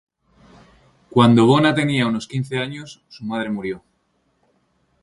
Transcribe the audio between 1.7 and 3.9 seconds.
tenía unos quince años, su madre murió.